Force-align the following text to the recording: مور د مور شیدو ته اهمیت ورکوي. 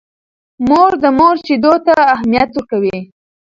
مور 0.67 0.91
د 1.03 1.05
مور 1.17 1.35
شیدو 1.45 1.73
ته 1.85 1.93
اهمیت 2.15 2.49
ورکوي. 2.53 2.99